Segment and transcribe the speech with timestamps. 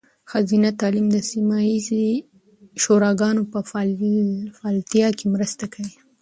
[0.31, 2.05] ښځینه تعلیم د سیمه ایزې
[2.81, 3.59] شوراګانو په
[4.59, 5.95] فعالتیا کې مرسته کوي.